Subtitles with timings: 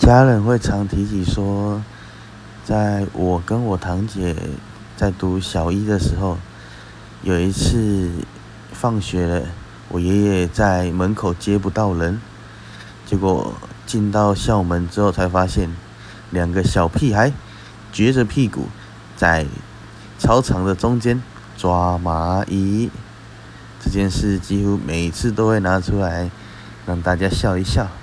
[0.00, 1.84] 家人会常提起说
[2.64, 4.34] 在我跟我堂姐
[4.96, 6.38] 在读小一的时候
[7.22, 8.10] 有一次
[8.72, 9.42] 放学了
[9.90, 12.18] 我爷爷在门口接不到人
[13.04, 13.52] 结果
[13.84, 15.70] 进到校门之后才发现
[16.30, 17.30] 两个小屁孩
[17.92, 18.68] 撅着屁股
[19.18, 19.44] 在
[20.18, 21.22] 操场的中间
[21.58, 22.90] 抓蚂蚁。
[23.84, 26.30] 这件事几乎每次都会拿出来
[26.86, 27.99] 让大家笑一笑。